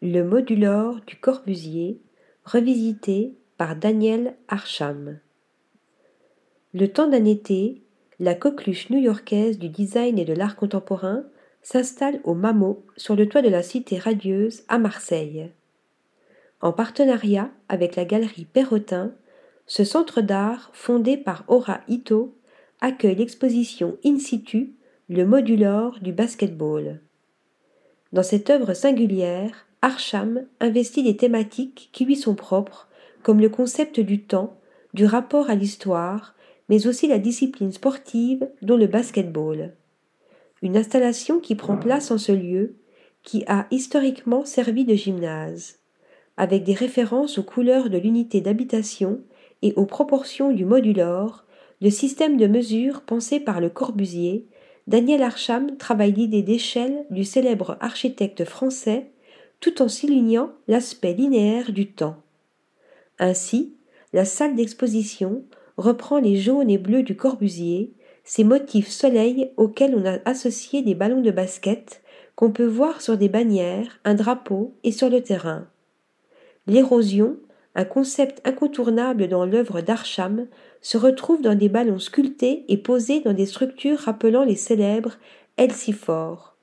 Le 0.00 0.22
modulor 0.22 1.00
du 1.08 1.16
Corbusier, 1.16 2.00
revisité 2.44 3.34
par 3.56 3.74
Daniel 3.74 4.36
Archam. 4.46 5.18
Le 6.72 6.86
temps 6.86 7.08
d'un 7.08 7.24
été, 7.24 7.82
la 8.20 8.36
coqueluche 8.36 8.90
new-yorkaise 8.90 9.58
du 9.58 9.68
design 9.68 10.16
et 10.16 10.24
de 10.24 10.32
l'art 10.32 10.54
contemporain 10.54 11.24
s'installe 11.62 12.20
au 12.22 12.34
Mamo, 12.34 12.86
sur 12.96 13.16
le 13.16 13.28
toit 13.28 13.42
de 13.42 13.48
la 13.48 13.64
Cité 13.64 13.98
radieuse 13.98 14.62
à 14.68 14.78
Marseille. 14.78 15.50
En 16.60 16.72
partenariat 16.72 17.50
avec 17.68 17.96
la 17.96 18.04
galerie 18.04 18.44
Perrotin, 18.44 19.12
ce 19.66 19.82
centre 19.82 20.20
d'art, 20.20 20.70
fondé 20.74 21.16
par 21.16 21.42
Ora 21.48 21.80
Ito, 21.88 22.36
accueille 22.80 23.16
l'exposition 23.16 23.98
in 24.04 24.20
situ 24.20 24.74
Le 25.08 25.26
modulor 25.26 25.98
du 25.98 26.12
basketball. 26.12 27.00
Dans 28.12 28.22
cette 28.22 28.48
œuvre 28.48 28.74
singulière, 28.74 29.66
Archam 29.80 30.46
investit 30.60 31.02
des 31.02 31.16
thématiques 31.16 31.90
qui 31.92 32.04
lui 32.04 32.16
sont 32.16 32.34
propres, 32.34 32.88
comme 33.22 33.40
le 33.40 33.48
concept 33.48 34.00
du 34.00 34.22
temps, 34.22 34.58
du 34.94 35.04
rapport 35.04 35.50
à 35.50 35.54
l'histoire, 35.54 36.34
mais 36.68 36.86
aussi 36.86 37.06
la 37.06 37.18
discipline 37.18 37.72
sportive 37.72 38.48
dont 38.62 38.76
le 38.76 38.86
basketball. 38.86 39.74
Une 40.62 40.76
installation 40.76 41.38
qui 41.38 41.54
prend 41.54 41.76
place 41.76 42.10
en 42.10 42.18
ce 42.18 42.32
lieu, 42.32 42.76
qui 43.22 43.44
a 43.46 43.66
historiquement 43.70 44.44
servi 44.44 44.84
de 44.84 44.94
gymnase, 44.94 45.78
avec 46.36 46.64
des 46.64 46.74
références 46.74 47.38
aux 47.38 47.42
couleurs 47.42 47.90
de 47.90 47.98
l'unité 47.98 48.40
d'habitation 48.40 49.20
et 49.62 49.72
aux 49.74 49.86
proportions 49.86 50.52
du 50.52 50.64
modulor, 50.64 51.44
le 51.80 51.90
système 51.90 52.36
de 52.36 52.46
mesure 52.46 53.02
pensé 53.02 53.38
par 53.38 53.60
le 53.60 53.68
Corbusier, 53.70 54.46
Daniel 54.88 55.22
Archam 55.22 55.76
travaille 55.76 56.12
l'idée 56.12 56.42
d'échelle 56.42 57.04
du 57.10 57.24
célèbre 57.24 57.76
architecte 57.80 58.44
français 58.44 59.10
tout 59.60 59.82
en 59.82 59.88
soulignant 59.88 60.52
l'aspect 60.66 61.14
linéaire 61.14 61.72
du 61.72 61.90
temps. 61.92 62.16
Ainsi, 63.18 63.74
la 64.12 64.24
salle 64.24 64.54
d'exposition 64.54 65.44
reprend 65.76 66.18
les 66.18 66.36
jaunes 66.36 66.70
et 66.70 66.78
bleus 66.78 67.02
du 67.02 67.16
Corbusier, 67.16 67.92
ces 68.24 68.44
motifs 68.44 68.88
soleil 68.88 69.50
auxquels 69.56 69.94
on 69.96 70.04
a 70.04 70.18
associé 70.24 70.82
des 70.82 70.94
ballons 70.94 71.22
de 71.22 71.30
basket 71.30 72.02
qu'on 72.34 72.52
peut 72.52 72.66
voir 72.66 73.00
sur 73.00 73.16
des 73.16 73.28
bannières, 73.28 73.98
un 74.04 74.14
drapeau 74.14 74.74
et 74.84 74.92
sur 74.92 75.08
le 75.08 75.22
terrain. 75.22 75.66
L'érosion, 76.66 77.36
un 77.74 77.84
concept 77.84 78.46
incontournable 78.46 79.28
dans 79.28 79.44
l'œuvre 79.44 79.80
d'Archam, 79.80 80.46
se 80.80 80.98
retrouve 80.98 81.42
dans 81.42 81.54
des 81.54 81.68
ballons 81.68 81.98
sculptés 81.98 82.64
et 82.68 82.76
posés 82.76 83.20
dans 83.20 83.32
des 83.32 83.46
structures 83.46 83.98
rappelant 83.98 84.44
les 84.44 84.56
célèbres 84.56 85.16
Elsifor. 85.56 86.56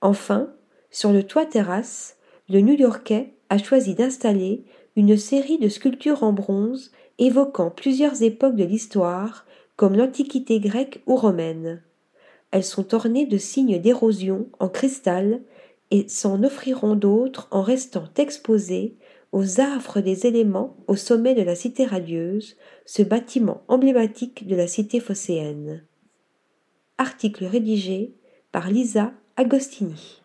Enfin, 0.00 0.50
sur 0.90 1.12
le 1.12 1.22
toit 1.22 1.46
terrasse, 1.46 2.15
le 2.48 2.60
New-Yorkais 2.60 3.34
a 3.48 3.58
choisi 3.58 3.94
d'installer 3.94 4.64
une 4.94 5.16
série 5.16 5.58
de 5.58 5.68
sculptures 5.68 6.22
en 6.22 6.32
bronze 6.32 6.92
évoquant 7.18 7.70
plusieurs 7.70 8.22
époques 8.22 8.56
de 8.56 8.64
l'histoire, 8.64 9.46
comme 9.76 9.96
l'Antiquité 9.96 10.60
grecque 10.60 11.02
ou 11.06 11.16
romaine. 11.16 11.82
Elles 12.50 12.64
sont 12.64 12.94
ornées 12.94 13.26
de 13.26 13.36
signes 13.36 13.80
d'érosion 13.80 14.48
en 14.58 14.68
cristal 14.68 15.42
et 15.90 16.08
s'en 16.08 16.42
offriront 16.42 16.94
d'autres 16.94 17.48
en 17.50 17.62
restant 17.62 18.08
exposées 18.16 18.96
aux 19.32 19.60
affres 19.60 20.00
des 20.00 20.26
éléments 20.26 20.76
au 20.86 20.96
sommet 20.96 21.34
de 21.34 21.42
la 21.42 21.54
cité 21.54 21.84
radieuse, 21.84 22.56
ce 22.86 23.02
bâtiment 23.02 23.62
emblématique 23.68 24.46
de 24.46 24.56
la 24.56 24.66
cité 24.66 25.00
phocéenne. 25.00 25.84
Article 26.96 27.44
rédigé 27.44 28.14
par 28.52 28.70
Lisa 28.70 29.12
Agostini. 29.36 30.22